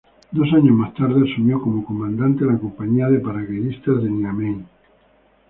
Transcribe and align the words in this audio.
Dos 0.31 0.47
años 0.51 0.75
más 0.75 0.95
tarde, 0.95 1.29
asumió 1.31 1.61
como 1.61 1.85
comandante 1.85 2.43
de 2.43 2.51
la 2.53 2.57
compañía 2.57 3.07
de 3.07 3.19
paracaidistas 3.19 4.01
de 4.01 4.09
Niamey. 4.09 4.65